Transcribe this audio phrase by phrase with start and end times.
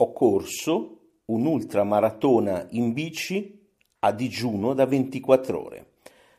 [0.00, 3.58] ho corso un'ultramaratona in bici
[4.00, 5.86] a digiuno da 24 ore.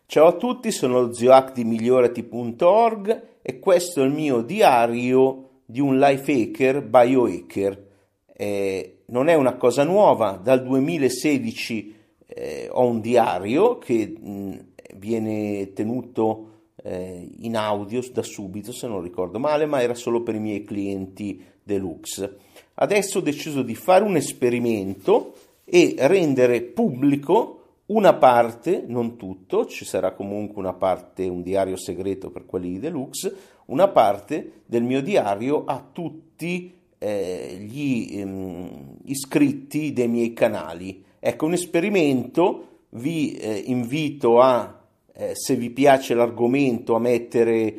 [0.05, 5.81] Ciao a tutti, sono lo zioac di migliorati.org e questo è il mio diario di
[5.81, 7.87] un life hacker biohacker.
[8.33, 11.95] Eh, non è una cosa nuova, dal 2016
[12.27, 14.65] eh, ho un diario che mh,
[14.95, 16.45] viene tenuto
[16.81, 20.63] eh, in audio da subito, se non ricordo male, ma era solo per i miei
[20.63, 22.47] clienti deluxe.
[22.81, 25.33] Adesso ho deciso di fare un esperimento
[25.65, 27.55] e rendere pubblico
[27.87, 32.79] una parte, non tutto, ci sarà comunque una parte, un diario segreto per quelli di
[32.79, 41.03] deluxe, una parte del mio diario a tutti eh, gli ehm, iscritti dei miei canali.
[41.19, 44.81] Ecco, un esperimento, vi eh, invito a,
[45.13, 47.75] eh, se vi piace l'argomento, a mettere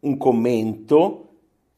[0.00, 1.27] un commento,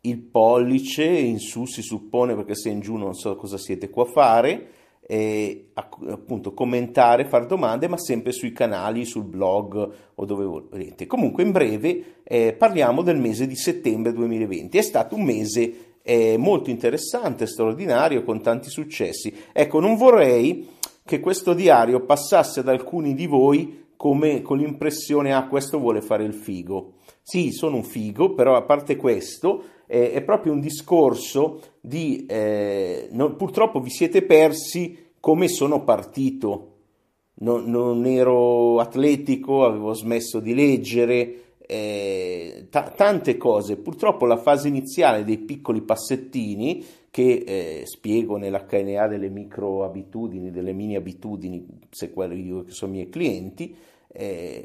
[0.02, 4.04] il pollice in su si suppone perché se in giù non so cosa siete qua
[4.04, 4.68] a fare,
[5.10, 11.08] e appunto commentare, fare domande, ma sempre sui canali, sul blog o dove volete.
[11.08, 14.78] Comunque in breve eh, parliamo del mese di settembre 2020.
[14.78, 19.34] È stato un mese eh, molto interessante, straordinario, con tanti successi.
[19.52, 20.68] Ecco, non vorrei
[21.04, 26.22] che questo diario passasse ad alcuni di voi come con l'impressione, ah, questo vuole fare
[26.22, 26.92] il figo.
[27.20, 29.62] Sì, sono un figo, però a parte questo,
[29.92, 36.66] eh, è proprio un discorso di, eh, no, purtroppo vi siete persi come sono partito.
[37.40, 43.78] Non, non ero atletico, avevo smesso di leggere, eh, t- tante cose.
[43.78, 50.72] Purtroppo la fase iniziale dei piccoli passettini che eh, spiego nell'HNA delle micro abitudini, delle
[50.72, 53.74] mini abitudini, se quelli io che sono i miei clienti,
[54.12, 54.64] eh,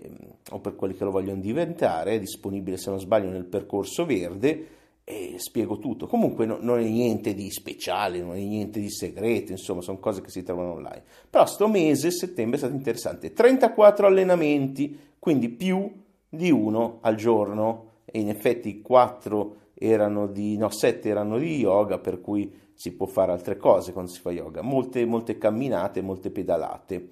[0.52, 4.84] o per quelli che lo vogliono diventare, è disponibile se non sbaglio nel percorso verde
[5.08, 6.08] e spiego tutto.
[6.08, 10.22] Comunque no, non è niente di speciale, non è niente di segreto, insomma, sono cose
[10.22, 11.04] che si trovano online.
[11.30, 13.32] Però sto mese, settembre, è stato interessante.
[13.32, 15.90] 34 allenamenti, quindi più
[16.28, 22.00] di uno al giorno e in effetti 4 erano di, no, 7 erano di yoga,
[22.00, 24.64] per cui si può fare altre cose quando si fa yoga.
[24.64, 27.10] Molte, molte camminate, molte pedalate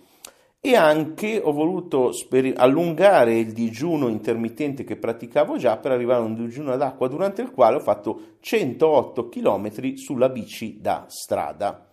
[0.66, 2.12] e anche ho voluto
[2.56, 7.52] allungare il digiuno intermittente che praticavo già per arrivare a un digiuno d'acqua durante il
[7.52, 11.90] quale ho fatto 108 km sulla bici da strada.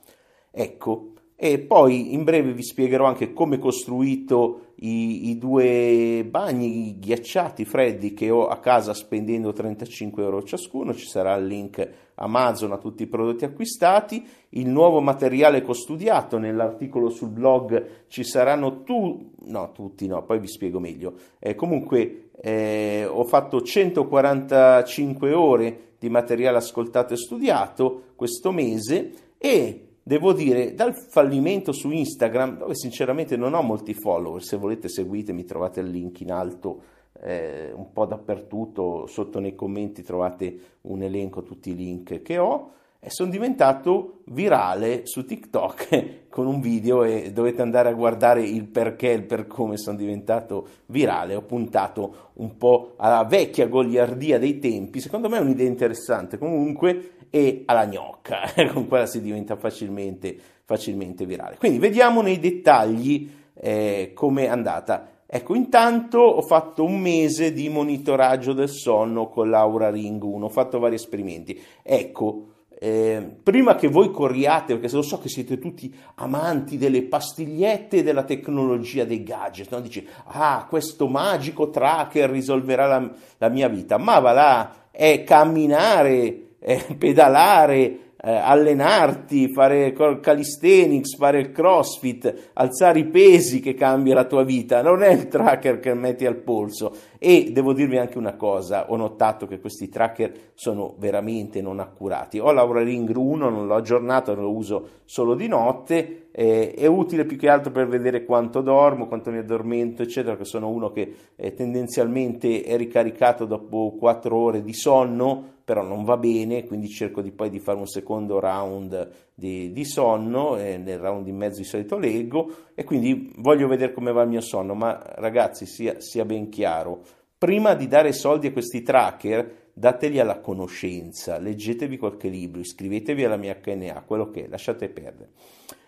[0.53, 6.99] Ecco, e poi in breve vi spiegherò anche come ho costruito i, i, due bagni
[6.99, 10.93] ghiacciati freddi che ho a casa spendendo 35 euro ciascuno.
[10.93, 14.23] Ci sarà il link Amazon a tutti i prodotti acquistati.
[14.51, 20.23] Il nuovo materiale che ho studiato nell'articolo sul blog ci saranno tu, no, tutti no,
[20.25, 21.15] poi vi spiego meglio.
[21.39, 29.87] Eh, comunque eh, ho fatto 145 ore di materiale ascoltato e studiato questo mese e
[30.11, 35.45] devo dire, dal fallimento su Instagram, dove sinceramente non ho molti follower, se volete seguitemi,
[35.45, 36.83] trovate il link in alto
[37.23, 42.73] eh, un po' dappertutto, sotto nei commenti trovate un elenco, tutti i link che ho,
[42.99, 48.67] e sono diventato virale su TikTok con un video e dovete andare a guardare il
[48.67, 51.37] perché, il per come sono diventato virale.
[51.37, 57.13] Ho puntato un po' alla vecchia goliardia dei tempi, secondo me è un'idea interessante comunque
[57.31, 61.57] e alla gnocca, con quella si diventa facilmente, facilmente virale.
[61.57, 65.09] Quindi vediamo nei dettagli eh, come è andata.
[65.27, 70.49] Ecco, intanto ho fatto un mese di monitoraggio del sonno con l'Aura Ring 1, ho
[70.49, 71.61] fatto vari esperimenti.
[71.83, 72.47] Ecco,
[72.83, 78.03] eh, prima che voi corriate, perché lo so che siete tutti amanti delle pastigliette e
[78.03, 79.81] della tecnologia dei gadget, no?
[79.81, 86.50] dici, ah, questo magico tracker risolverà la, la mia vita, ma va là, è camminare
[86.61, 94.27] eh, pedalare, eh, allenarti, fare calisthenics, fare il crossfit, alzare i pesi che cambia la
[94.27, 96.95] tua vita, non è il tracker che metti al polso.
[97.19, 102.39] E devo dirvi anche una cosa, ho notato che questi tracker sono veramente non accurati.
[102.39, 107.25] Ho l'Aura Ring 1, non l'ho aggiornato, lo uso solo di notte, eh, è utile
[107.25, 111.15] più che altro per vedere quanto dormo, quanto mi addormento, eccetera, che sono uno che
[111.37, 117.23] eh, tendenzialmente è ricaricato dopo 4 ore di sonno, però non va bene, quindi cerco
[117.23, 121.65] di poi di fare un secondo round di, di sonno, nel round in mezzo di
[121.65, 126.25] solito leggo e quindi voglio vedere come va il mio sonno, ma ragazzi sia, sia
[126.25, 127.05] ben chiaro,
[127.39, 133.37] prima di dare soldi a questi tracker dateli alla conoscenza, leggetevi qualche libro, iscrivetevi alla
[133.37, 135.31] mia HNA, quello che è, lasciate perdere.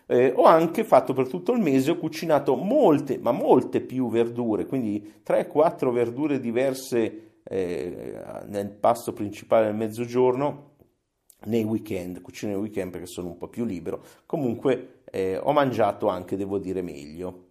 [0.06, 4.64] Eh, ho anche fatto per tutto il mese, ho cucinato molte, ma molte più verdure,
[4.64, 10.70] quindi 3-4 verdure diverse eh, nel pasto principale del mezzogiorno
[11.44, 16.08] nei weekend, cucino nei weekend perché sono un po' più libero, comunque eh, ho mangiato
[16.08, 17.48] anche, devo dire, meglio.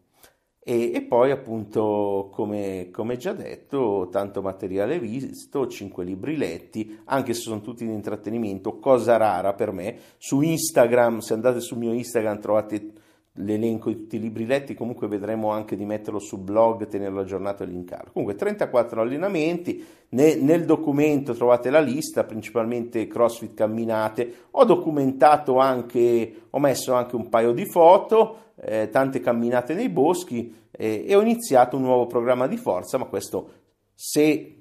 [0.64, 7.34] E, e poi appunto, come, come, già detto, tanto materiale visto, 5 libri letti, anche
[7.34, 9.98] se sono tutti di intrattenimento, cosa rara per me.
[10.18, 12.92] Su Instagram, se andate sul mio Instagram trovate
[13.36, 17.64] l'elenco di tutti i libri letti, comunque vedremo anche di metterlo sul blog, tenerlo aggiornato
[17.64, 18.12] e linkarlo.
[18.12, 26.48] Comunque 34 allenamenti, ne, nel documento trovate la lista, principalmente CrossFit camminate, ho documentato anche,
[26.50, 31.22] ho messo anche un paio di foto, eh, tante camminate nei boschi eh, e ho
[31.22, 33.60] iniziato un nuovo programma di forza, ma questo
[33.96, 34.56] se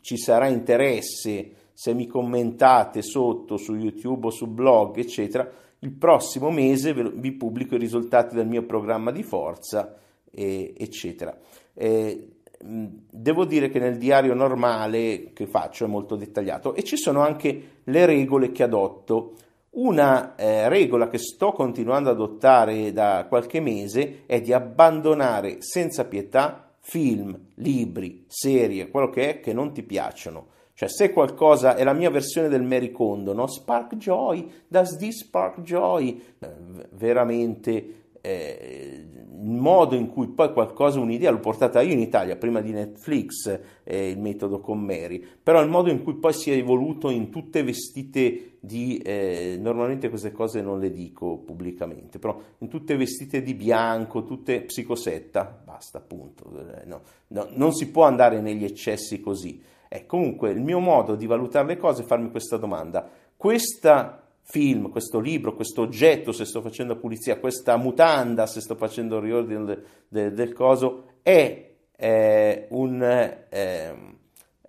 [0.00, 5.50] ci sarà interesse, se mi commentate sotto su YouTube o su blog, eccetera,
[5.82, 9.96] il prossimo mese vi pubblico i risultati del mio programma di forza,
[10.30, 11.36] eh, eccetera.
[11.74, 12.28] Eh,
[12.60, 17.80] devo dire che nel diario normale che faccio è molto dettagliato e ci sono anche
[17.82, 19.34] le regole che adotto.
[19.70, 26.04] Una eh, regola che sto continuando ad adottare da qualche mese è di abbandonare senza
[26.04, 30.48] pietà film, libri, serie, quello che è che non ti piacciono
[30.82, 33.46] cioè, se qualcosa è la mia versione del Mary Kondo, no?
[33.46, 36.20] Spark Joy, does this spark joy?
[36.40, 36.48] Eh,
[36.90, 39.06] veramente eh,
[39.42, 43.60] il modo in cui poi qualcosa, un'idea l'ho portata io in Italia, prima di Netflix,
[43.84, 47.30] eh, il metodo con Mary, però il modo in cui poi si è evoluto in
[47.30, 53.40] tutte vestite di, eh, normalmente queste cose non le dico pubblicamente, però in tutte vestite
[53.40, 59.20] di bianco, tutte psicosetta, basta appunto, eh, no, no, non si può andare negli eccessi
[59.20, 59.70] così.
[59.92, 63.06] È comunque il mio modo di valutare le cose è farmi questa domanda.
[63.36, 69.16] Questo film, questo libro, questo oggetto, se sto facendo pulizia, questa mutanda, se sto facendo
[69.18, 73.96] il riordine del, del, del coso, è eh, un eh,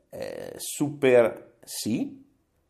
[0.09, 2.21] eh, super sì?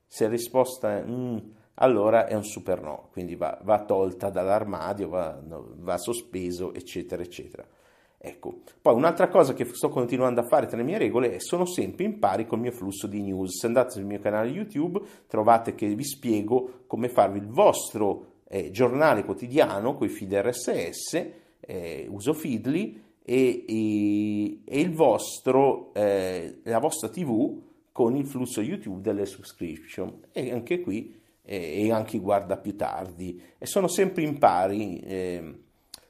[0.06, 1.38] Se la risposta è mm,
[1.76, 7.66] allora è un super no, quindi va, va tolta dall'armadio, va, va sospeso, eccetera, eccetera.
[8.26, 11.66] Ecco, poi un'altra cosa che sto continuando a fare tra le mie regole è sono
[11.66, 13.60] sempre in pari col mio flusso di news.
[13.60, 18.72] Se andate sul mio canale YouTube trovate che vi spiego come farvi il vostro eh,
[18.72, 21.28] giornale quotidiano con i feed RSS,
[21.60, 27.60] eh, uso Feedly e, e, e vostro, eh, la vostra TV
[27.92, 33.42] con il flusso YouTube delle subscription e anche qui eh, e anche guarda più tardi
[33.58, 35.56] e sono sempre in pari eh,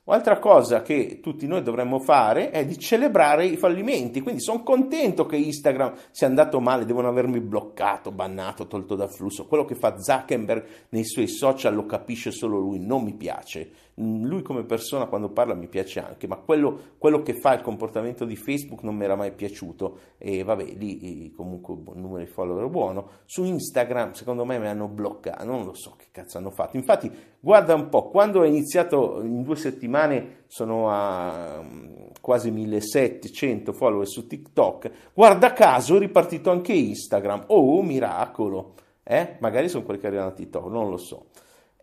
[0.05, 5.25] Un'altra cosa che tutti noi dovremmo fare è di celebrare i fallimenti, quindi sono contento
[5.25, 9.45] che Instagram sia andato male, devono avermi bloccato, bannato, tolto dal flusso.
[9.45, 13.71] Quello che fa Zuckerberg nei suoi social lo capisce solo lui, non mi piace.
[14.01, 17.61] Mm, lui come persona quando parla mi piace anche, ma quello, quello che fa il
[17.61, 22.25] comportamento di Facebook non mi era mai piaciuto e vabbè, lì comunque un numero di
[22.25, 23.09] follower buono.
[23.25, 26.75] Su Instagram secondo me mi hanno bloccato, non lo so che cazzo hanno fatto.
[26.75, 33.73] Infatti guarda un po', quando ho iniziato in due settimane sono a mm, quasi 1700
[33.73, 38.73] follower su TikTok, guarda caso è ripartito anche Instagram, oh miracolo,
[39.03, 39.37] eh?
[39.39, 41.27] magari sono quelli che arrivano a TikTok, non lo so.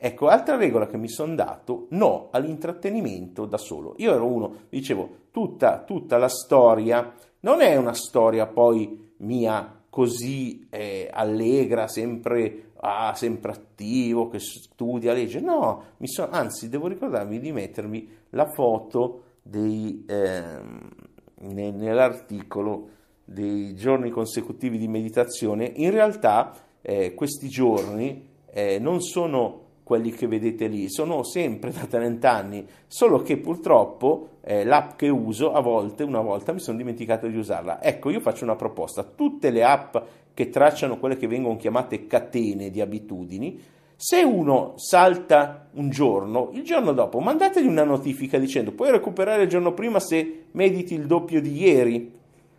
[0.03, 3.95] Ecco, altra regola che mi sono dato, no all'intrattenimento da solo.
[3.99, 10.67] Io ero uno, dicevo, tutta, tutta la storia non è una storia poi mia così
[10.71, 15.41] eh, allegra, sempre, ah, sempre attivo, che studia, legge.
[15.41, 20.61] No, so, anzi, devo ricordarmi di mettermi la foto dei, eh,
[21.41, 22.89] nell'articolo
[23.23, 25.71] dei giorni consecutivi di meditazione.
[25.77, 31.85] In realtà eh, questi giorni eh, non sono quelli che vedete lì, sono sempre da
[31.85, 36.77] 30 anni, solo che purtroppo eh, l'app che uso a volte, una volta mi sono
[36.77, 37.83] dimenticato di usarla.
[37.83, 39.97] Ecco, io faccio una proposta, tutte le app
[40.33, 43.61] che tracciano quelle che vengono chiamate catene di abitudini,
[43.97, 49.49] se uno salta un giorno, il giorno dopo mandategli una notifica dicendo puoi recuperare il
[49.49, 52.13] giorno prima se mediti il doppio di ieri.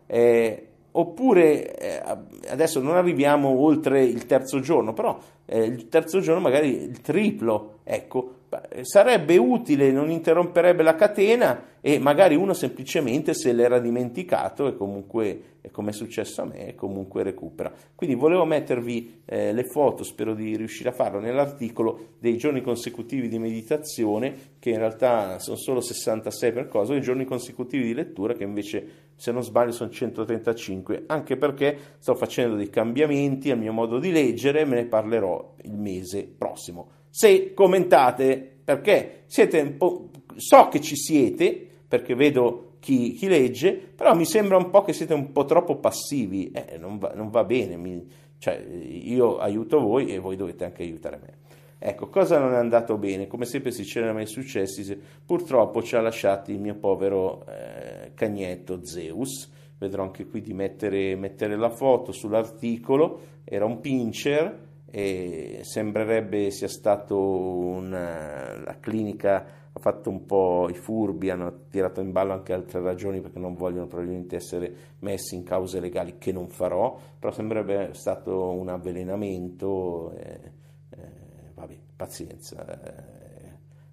[0.05, 2.01] Eh, oppure eh,
[2.49, 7.79] adesso non arriviamo oltre il terzo giorno, però eh, il terzo giorno magari il triplo,
[7.83, 8.33] ecco,
[8.81, 15.41] sarebbe utile, non interromperebbe la catena e magari uno semplicemente se l'era dimenticato e comunque,
[15.71, 17.73] come è successo a me, comunque recupera.
[17.95, 23.27] Quindi volevo mettervi eh, le foto, spero di riuscire a farlo, nell'articolo dei giorni consecutivi
[23.27, 27.93] di meditazione, che in realtà sono solo 66 per cosa, e i giorni consecutivi di
[27.93, 33.57] lettura, che invece se non sbaglio sono 135, anche perché sto facendo dei cambiamenti al
[33.57, 39.77] mio modo di leggere, me ne parlerò il mese prossimo se commentate, perché siete un
[39.77, 44.81] po', so che ci siete, perché vedo chi, chi, legge, però mi sembra un po'
[44.81, 48.07] che siete un po' troppo passivi, eh, non, va, non, va, bene, mi,
[48.37, 51.33] cioè, io aiuto voi e voi dovete anche aiutare me.
[51.77, 53.27] Ecco, cosa non è andato bene?
[53.27, 58.85] Come sempre si c'erano mai successi, purtroppo ci ha lasciati il mio povero eh, cagnetto
[58.85, 66.51] Zeus, vedrò anche qui di mettere, mettere la foto sull'articolo, era un pincher, e sembrerebbe
[66.51, 72.33] sia stato una, la clinica ha fatto un po' i furbi, hanno tirato in ballo
[72.33, 76.99] anche altre ragioni perché non vogliono probabilmente essere messi in cause legali che non farò,
[77.17, 80.51] però sembrerebbe stato un avvelenamento, eh,
[80.89, 81.11] eh,
[81.53, 83.19] vabbè, pazienza, eh,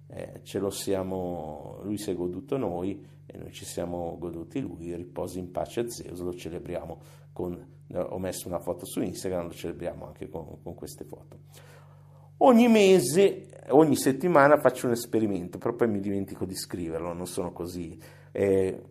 [0.07, 4.93] eh ce lo siamo, lui si è goduto noi e noi ci siamo goduti lui,
[4.93, 6.99] riposi in pace Zeus, lo celebriamo
[7.31, 11.37] con ho messo una foto su Instagram, lo celebriamo anche con, con queste foto.
[12.37, 17.51] Ogni mese, ogni settimana faccio un esperimento, però poi mi dimentico di scriverlo, non sono
[17.51, 17.99] così.
[18.31, 18.81] Eh,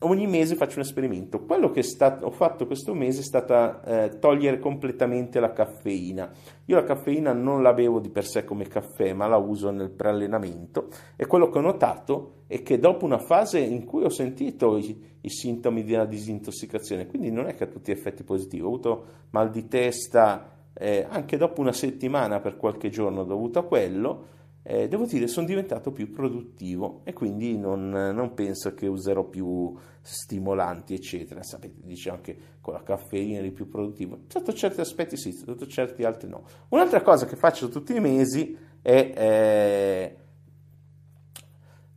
[0.00, 1.44] ogni mese faccio un esperimento.
[1.44, 6.30] Quello che stato, ho fatto questo mese è stata eh, togliere completamente la caffeina.
[6.66, 9.90] Io la caffeina non la bevo di per sé come caffè, ma la uso nel
[9.90, 14.76] preallenamento e quello che ho notato è che dopo una fase in cui ho sentito
[14.76, 19.04] i, i sintomi della disintossicazione, quindi non è che ha tutti effetti positivi, ho avuto
[19.30, 24.88] mal di testa eh, anche dopo una settimana per qualche giorno dovuto a quello, eh,
[24.88, 30.94] devo dire sono diventato più produttivo e quindi non, non, penso che userò più stimolanti
[30.94, 31.42] eccetera.
[31.42, 34.20] Sapete dice anche con la caffeina eri più produttivo.
[34.28, 36.44] Sotto certi aspetti sì sotto certi altri no.
[36.68, 40.16] Un'altra cosa che faccio tutti i mesi è eh,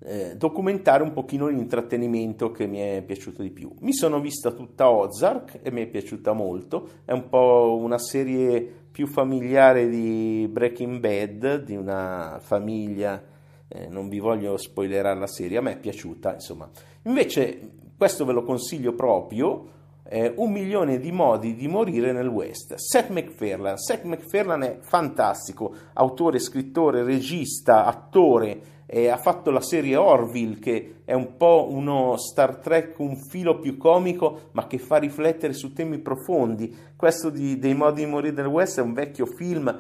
[0.04, 3.72] eh, documentare un pochino l'intrattenimento che mi è piaciuto di più.
[3.82, 8.81] Mi sono vista tutta Ozark e mi è piaciuta molto, è un po' una serie
[8.92, 13.24] più familiare di Breaking Bad, di una famiglia,
[13.68, 16.70] eh, non vi voglio spoilerare la serie, a me è piaciuta, insomma.
[17.04, 22.74] Invece questo ve lo consiglio proprio, eh, Un milione di modi di morire nel West.
[22.76, 23.78] Seth MacFarlane.
[23.78, 30.96] Seth MacFarlane è fantastico, autore, scrittore, regista, attore, eh, ha fatto la serie Orville che
[31.06, 35.72] è un po' uno Star Trek un filo più comico ma che fa riflettere su
[35.72, 36.76] temi profondi.
[36.98, 39.74] Questo di, dei modi di morire del West è un vecchio film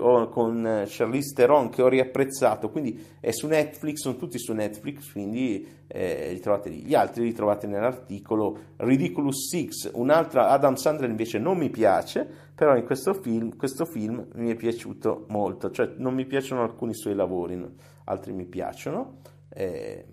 [0.00, 5.12] ho, con Charlize Theron che ho riapprezzato, quindi è su Netflix, sono tutti su Netflix,
[5.12, 6.82] quindi eh, li trovate lì.
[6.82, 12.76] Gli altri li trovate nell'articolo Ridiculous Six, un'altra Adam Sandler invece non mi piace, però
[12.76, 17.14] in questo film, questo film mi è piaciuto molto, cioè non mi piacciono alcuni suoi
[17.14, 17.96] lavori.
[18.08, 19.18] Altri mi piacciono.
[19.48, 20.06] Eh,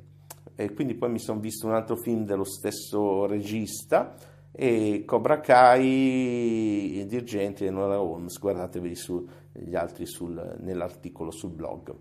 [0.56, 4.16] e quindi poi mi sono visto un altro film dello stesso regista
[4.52, 11.94] e Cobra Kai, Dirgenti e Nora Holmes, guardatevi su, gli altri sul, nell'articolo sul blog.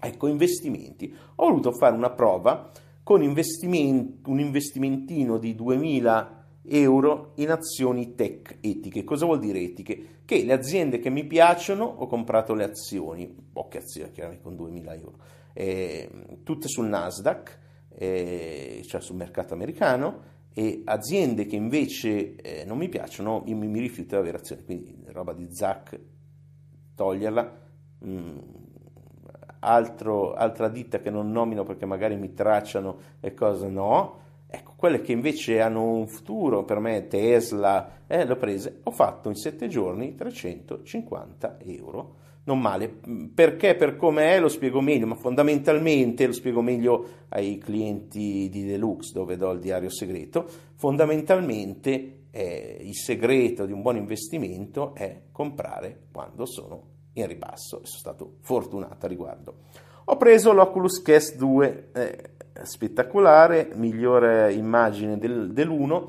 [0.00, 1.14] Ecco, investimenti.
[1.36, 2.70] Ho voluto fare una prova
[3.04, 6.37] con investimenti, un investimentino di 2000
[6.70, 9.04] euro in azioni tech etiche.
[9.04, 10.20] Cosa vuol dire etiche?
[10.24, 14.94] Che le aziende che mi piacciono ho comprato le azioni, poche azioni chiaramente con 2000
[14.94, 15.18] euro,
[15.52, 16.08] eh,
[16.42, 17.58] tutte sul Nasdaq,
[17.94, 23.68] eh, cioè sul mercato americano, e aziende che invece eh, non mi piacciono, io mi,
[23.68, 25.98] mi, rifiuto di avere azioni, quindi roba di Zac,
[26.94, 27.66] toglierla.
[28.04, 28.38] Mm,
[29.60, 35.02] altro, altra ditta che non nomino perché magari mi tracciano e cose no, Ecco, quelle
[35.02, 39.68] che invece hanno un futuro, per me Tesla, eh, l'ho prese, ho fatto in sette
[39.68, 42.14] giorni 350 euro.
[42.44, 42.88] Non male,
[43.34, 48.64] perché per come è lo spiego meglio, ma fondamentalmente lo spiego meglio ai clienti di
[48.64, 55.24] Deluxe dove do il diario segreto, fondamentalmente eh, il segreto di un buon investimento è
[55.30, 59.54] comprare quando sono in ribasso e sono stato fortunato a riguardo.
[60.10, 62.30] Ho preso l'Oculus Quest 2, eh,
[62.62, 66.04] spettacolare, migliore immagine del, dell'1.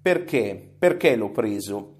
[0.00, 0.70] Perché?
[0.78, 1.96] Perché l'ho preso?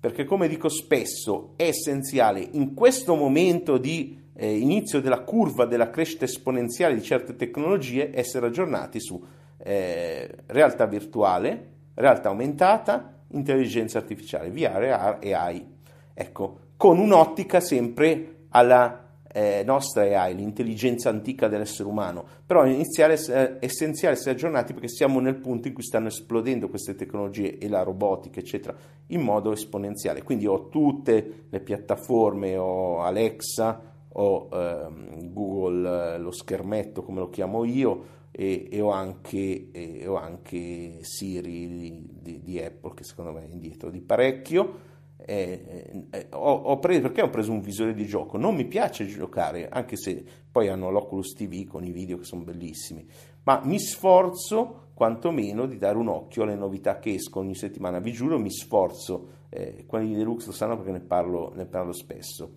[0.00, 5.88] Perché come dico spesso è essenziale in questo momento di eh, inizio della curva della
[5.88, 9.24] crescita esponenziale di certe tecnologie essere aggiornati su
[9.56, 15.64] eh, realtà virtuale, realtà aumentata, intelligenza artificiale, VR e AI.
[16.12, 24.14] Ecco, con un'ottica sempre alla eh, nostra AI, l'intelligenza antica dell'essere umano, però è essenziale
[24.14, 28.40] essere aggiornati perché siamo nel punto in cui stanno esplodendo queste tecnologie e la robotica,
[28.40, 28.76] eccetera,
[29.08, 30.22] in modo esponenziale.
[30.22, 33.80] Quindi ho tutte le piattaforme, ho Alexa,
[34.10, 40.06] ho ehm, Google, eh, lo schermetto come lo chiamo io, e, e, ho, anche, e
[40.06, 44.87] ho, anche, Siri di, di, di Apple che secondo me è indietro di parecchio
[45.30, 48.38] eh, ho, ho preso, perché ho preso un visore di gioco?
[48.38, 52.44] Non mi piace giocare, anche se poi hanno l'Oculus TV con i video che sono
[52.44, 53.06] bellissimi,
[53.42, 57.98] ma mi sforzo quantomeno di dare un occhio alle novità che escono ogni settimana.
[57.98, 59.36] Vi giuro, mi sforzo.
[59.50, 62.54] Eh, quelli di Deluxe lo sanno perché ne parlo, ne parlo spesso.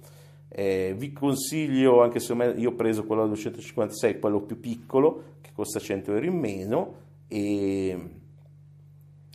[0.47, 5.51] Eh, vi consiglio, anche se io ho preso quello da 256, quello più piccolo, che
[5.53, 6.93] costa 100 euro in meno,
[7.27, 8.20] e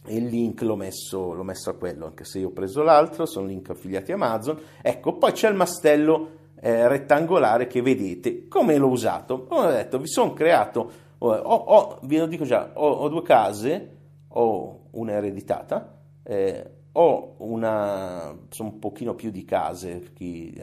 [0.06, 3.26] e il link l'ho messo, l'ho messo, a quello, anche se io ho preso l'altro,
[3.26, 4.58] sono link affiliati Amazon.
[4.80, 8.48] Ecco, poi c'è il mastello eh, rettangolare che vedete.
[8.48, 9.44] Come l'ho usato?
[9.44, 13.96] Come ho detto, vi sono creato, ho, ho, vi dico già, ho, ho, due case,
[14.28, 20.54] ho una ereditata, eh, ho una, sono un pochino più di case, per chi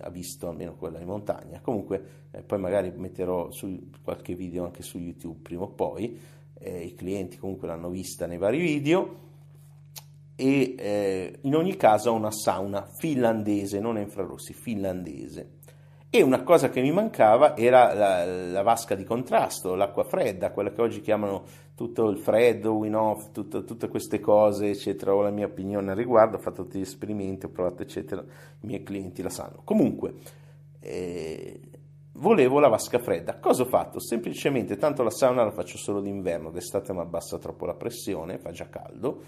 [0.00, 1.60] ha visto almeno quella in montagna.
[1.62, 6.82] Comunque, eh, poi magari metterò su qualche video anche su YouTube prima o poi eh,
[6.82, 9.28] i clienti comunque l'hanno vista nei vari video
[10.36, 15.58] e eh, in ogni caso ha una sauna finlandese, non infrarossi, finlandese.
[16.08, 20.72] E una cosa che mi mancava era la, la, vasca di contrasto, l'acqua fredda, quella
[20.72, 25.14] che oggi chiamano tutto il freddo, win off, tutto, tutte queste cose, eccetera.
[25.14, 28.22] Ho la mia opinione al riguardo, ho fatto tutti gli esperimenti, ho provato, eccetera.
[28.22, 29.60] I miei clienti la sanno.
[29.62, 30.14] Comunque,
[30.80, 31.60] eh,
[32.20, 33.38] volevo la vasca fredda.
[33.38, 33.98] Cosa ho fatto?
[33.98, 38.50] Semplicemente, tanto la sauna la faccio solo d'inverno, d'estate mi abbassa troppo la pressione, fa
[38.50, 39.22] già caldo.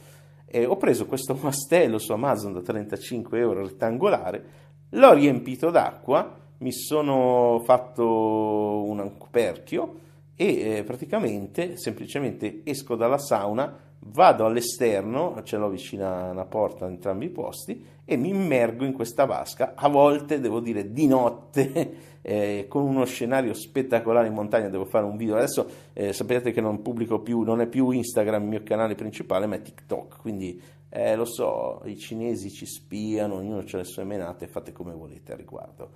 [0.47, 4.45] E ho preso questo mastello su Amazon da 35 euro rettangolare,
[4.91, 10.01] l'ho riempito d'acqua, mi sono fatto un coperchio
[10.37, 16.87] e eh, praticamente semplicemente esco dalla sauna vado all'esterno, ce l'ho vicino a una porta
[16.87, 21.07] in entrambi i posti, e mi immergo in questa vasca, a volte devo dire di
[21.07, 26.51] notte, eh, con uno scenario spettacolare in montagna, devo fare un video, adesso eh, sapete
[26.51, 30.19] che non pubblico più, non è più Instagram il mio canale principale, ma è TikTok,
[30.21, 34.93] quindi eh, lo so, i cinesi ci spiano, ognuno ha le sue menate, fate come
[34.93, 35.91] volete a riguardo.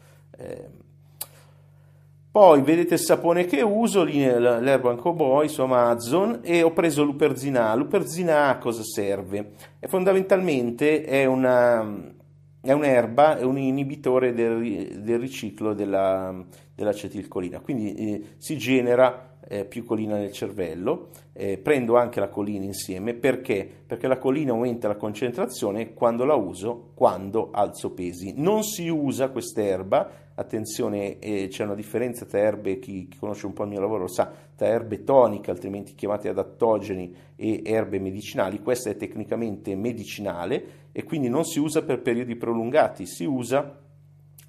[2.37, 7.75] Poi vedete il sapone che uso, l'Urban Cowboy su Amazon e ho preso l'Uperzina.
[7.75, 9.52] L'Uperzina a cosa serve?
[9.78, 12.12] È fondamentalmente è, una,
[12.61, 19.65] è un'erba, è un inibitore del, del riciclo della, dell'acetilcolina, quindi eh, si genera eh,
[19.65, 23.67] più colina nel cervello, eh, prendo anche la colina insieme perché?
[23.87, 28.34] Perché la colina aumenta la concentrazione quando la uso, quando alzo pesi.
[28.37, 33.53] Non si usa quest'erba attenzione, eh, c'è una differenza tra erbe, chi, chi, conosce un
[33.53, 38.61] po' il mio lavoro lo sa, tra erbe toniche, altrimenti chiamate adattogeni, e erbe medicinali.
[38.63, 43.79] Questa è tecnicamente medicinale e quindi non si usa per periodi prolungati, si usa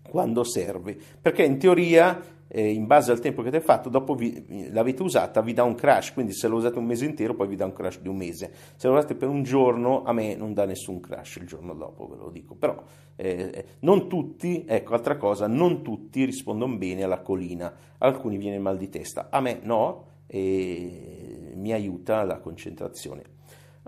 [0.10, 4.70] quando serve, perché in teoria eh, in base al tempo che è fatto, dopo vi,
[4.72, 7.56] l'avete usata, vi dà un crash, quindi se lo usate un mese intero poi vi
[7.56, 10.54] dà un crash di un mese, se lo usate per un giorno a me non
[10.54, 12.82] dà nessun crash il giorno dopo, ve lo dico, però
[13.16, 18.78] eh, non tutti, ecco altra cosa, non tutti rispondono bene alla colina, alcuni viene mal
[18.78, 23.36] di testa, a me no, e mi aiuta la concentrazione.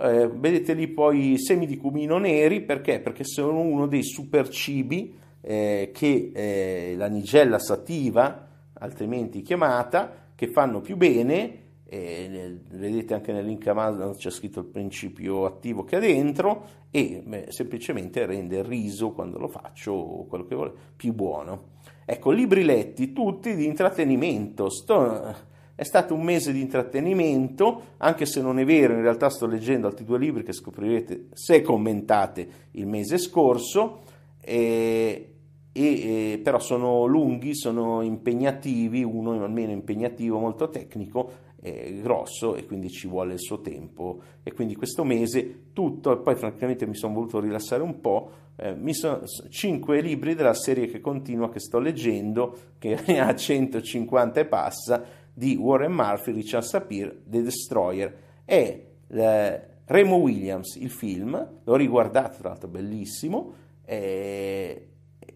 [0.02, 3.02] Eh, vedete lì poi i semi di cumino neri perché?
[3.02, 8.48] Perché sono uno dei super cibi eh, che eh, la nigella sativa
[8.80, 14.68] altrimenti chiamata, che fanno più bene, eh, vedete anche nel link Amazon c'è scritto il
[14.68, 20.26] principio attivo che ha dentro e beh, semplicemente rende il riso quando lo faccio o
[20.28, 21.78] quello che vuole più buono.
[22.06, 24.70] Ecco, libri letti tutti di intrattenimento.
[24.70, 25.36] Sto,
[25.76, 29.88] è stato un mese di intrattenimento, anche se non è vero, in realtà sto leggendo
[29.88, 34.02] altri due libri che scoprirete se commentate il mese scorso.
[34.42, 35.29] E,
[35.72, 42.66] e, eh, però sono lunghi, sono impegnativi, uno almeno impegnativo, molto tecnico, eh, grosso e
[42.66, 44.22] quindi ci vuole il suo tempo.
[44.44, 48.74] E quindi questo mese tutto, e poi francamente mi sono voluto rilassare un po', eh,
[48.76, 54.46] mi sono cinque libri della serie che continua che sto leggendo, che ha 150 e
[54.46, 55.04] passa,
[55.34, 62.40] di Warren Murphy, Richard Sapir, The Destroyer, e eh, Remo Williams, il film, l'ho riguardato
[62.40, 63.54] tra l'altro bellissimo,
[63.86, 64.89] eh,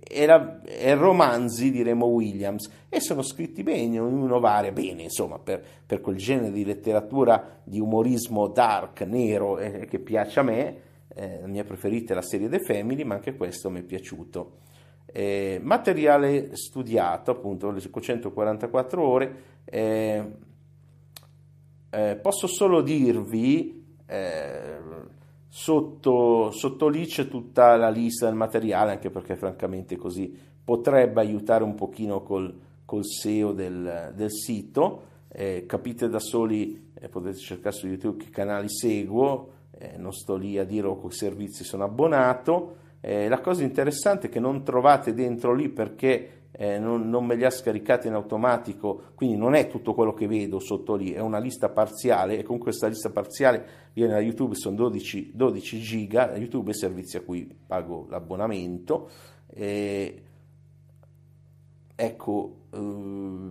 [0.07, 5.63] era, era romanzi di Remo Williams e sono scritti bene, ognuno varia bene, insomma, per,
[5.85, 10.77] per quel genere di letteratura di umorismo dark, nero, eh, che piace a me,
[11.15, 14.57] eh, la mia preferita è la serie The Family, ma anche questo mi è piaciuto.
[15.05, 19.35] Eh, materiale studiato, appunto, le 544 ore,
[19.65, 20.31] eh,
[21.89, 24.77] eh, posso solo dirvi eh,
[25.55, 31.63] Sotto, sotto lì c'è tutta la lista del materiale, anche perché francamente così potrebbe aiutare
[31.63, 35.03] un pochino col, col SEO del, del sito.
[35.27, 40.37] Eh, capite da soli, eh, potete cercare su YouTube che canali seguo, eh, non sto
[40.37, 42.77] lì a dire a quali servizi sono abbonato.
[42.99, 47.35] Eh, la cosa interessante è che non trovate dentro lì perché eh, non, non, me
[47.35, 51.19] li ha scaricati in automatico, quindi non è tutto quello che vedo sotto lì, è
[51.19, 56.35] una lista parziale e con questa lista parziale viene da YouTube, sono 12, 12 giga,
[56.35, 59.09] YouTube è servizio a cui pago l'abbonamento.
[59.47, 60.23] Eh,
[61.95, 63.49] ecco, eh,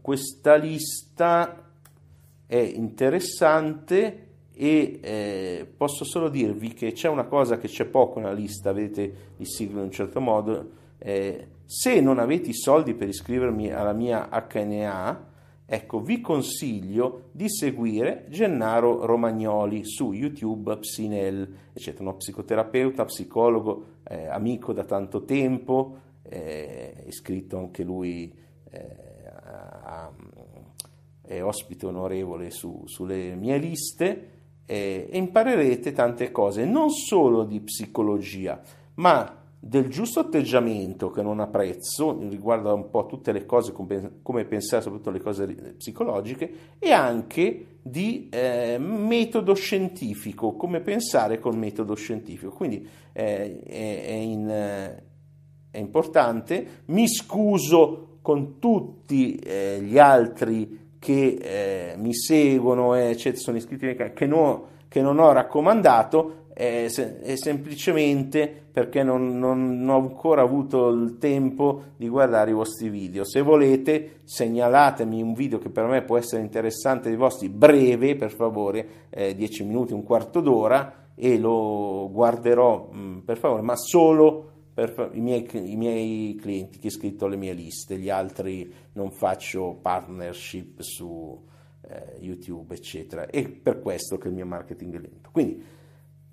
[0.00, 1.70] questa lista
[2.46, 8.32] è interessante e eh, posso solo dirvi che c'è una cosa che c'è poco nella
[8.32, 13.08] lista, vedete il siglo in un certo modo, eh, se non avete i soldi per
[13.08, 15.26] iscrivermi alla mia HNA,
[15.66, 24.28] ecco, vi consiglio di seguire Gennaro Romagnoli su YouTube, Psinel, eccetera, uno psicoterapeuta, psicologo, eh,
[24.28, 28.34] amico da tanto tempo, eh, iscritto anche lui,
[28.70, 28.96] eh,
[29.42, 30.10] a,
[31.20, 34.30] è ospite onorevole su, sulle mie liste
[34.64, 38.58] eh, e imparerete tante cose, non solo di psicologia,
[38.94, 44.44] ma del giusto atteggiamento che non ha prezzo, riguarda un po' tutte le cose, come
[44.44, 45.46] pensare soprattutto alle cose
[45.78, 52.52] psicologiche, e anche di eh, metodo scientifico, come pensare col metodo scientifico.
[52.52, 54.48] Quindi eh, è, in,
[55.70, 56.82] è, importante.
[56.86, 64.26] Mi scuso con tutti eh, gli altri che eh, mi seguono, eccetera, sono iscritti che,
[64.26, 70.88] no, che non ho raccomandato è, è semplicemente perché non, non, non, ho ancora avuto
[70.88, 73.24] il tempo di guardare i vostri video.
[73.24, 78.30] Se volete, segnalatemi un video che per me può essere interessante dei vostri, breve per
[78.30, 83.76] favore, eh, 10 minuti, un quarto d'ora, e lo guarderò mh, mm, per favore, ma
[83.76, 88.72] solo per i miei, i miei clienti che ho iscritto alle mie liste, gli altri
[88.92, 91.40] non faccio partnership su
[91.82, 93.26] eh, YouTube, eccetera.
[93.26, 95.28] E per questo che il mio marketing è lento.
[95.30, 95.62] Quindi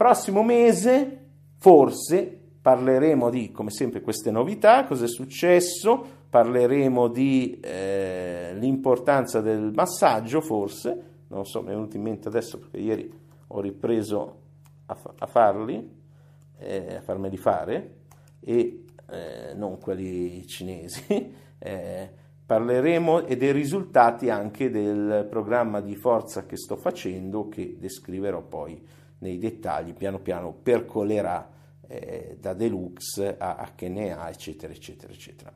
[0.02, 1.26] Prossimo mese,
[1.60, 9.72] forse, parleremo di, come sempre, queste novità, cosa è successo, parleremo di eh, l'importanza del
[9.72, 13.14] massaggio, forse, non so, mi è venuto in mente adesso perché ieri
[13.46, 14.40] ho ripreso
[14.88, 15.88] a, fa- a farli,
[16.58, 17.98] eh, a farmeli fare,
[18.40, 21.50] e eh, non quelli cinesi.
[21.64, 22.10] Eh,
[22.44, 28.84] parleremo e dei risultati anche del programma di forza che sto facendo, che descriverò poi
[29.22, 31.50] nei dettagli, piano piano percolerà
[31.88, 35.54] eh, da deluxe a HNA, eccetera, eccetera, eccetera.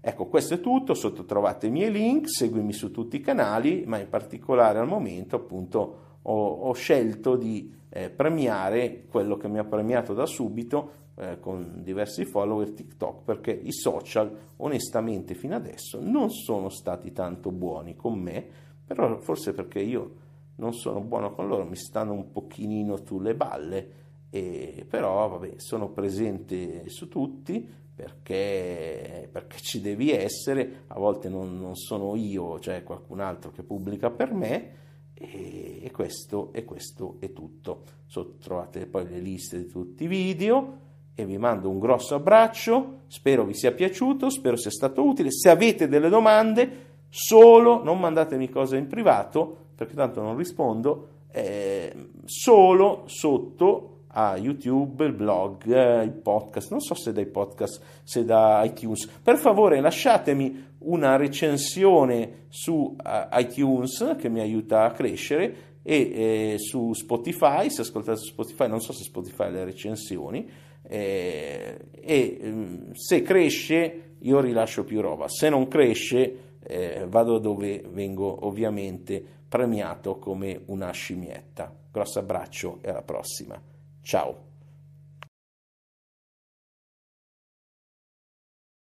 [0.00, 3.98] Ecco, questo è tutto, sotto trovate i miei link, seguimi su tutti i canali, ma
[3.98, 9.64] in particolare al momento appunto ho, ho scelto di eh, premiare quello che mi ha
[9.64, 16.30] premiato da subito eh, con diversi follower TikTok perché i social onestamente fino adesso non
[16.30, 18.46] sono stati tanto buoni con me,
[18.86, 20.24] però forse perché io
[20.56, 25.88] non sono buono con loro, mi stanno un pochino sulle balle, e, però vabbè, sono
[25.90, 32.82] presente su tutti perché, perché ci devi essere, a volte non, non, sono io, cioè
[32.82, 34.84] qualcun altro che pubblica per me.
[35.14, 37.84] E, e, questo, e questo è tutto.
[38.04, 43.04] So, trovate poi le liste di tutti i video e vi mando un grosso abbraccio,
[43.06, 45.30] spero vi sia piaciuto, spero sia stato utile.
[45.30, 52.08] Se avete delle domande, solo non mandatemi cose in privato, perché tanto non rispondo, eh,
[52.24, 58.24] solo sotto a YouTube, il blog, eh, il podcast, non so se dai podcast, se
[58.24, 59.06] da iTunes.
[59.22, 66.58] Per favore lasciatemi una recensione su uh, iTunes che mi aiuta a crescere e eh,
[66.58, 70.48] su Spotify, se ascoltate su Spotify, non so se Spotify ha le recensioni,
[70.82, 77.84] eh, e mm, se cresce io rilascio più roba, se non cresce eh, vado dove
[77.92, 81.72] vengo ovviamente premiato come una scimmietta.
[81.90, 83.60] Grosso abbraccio e alla prossima.
[84.02, 84.45] Ciao.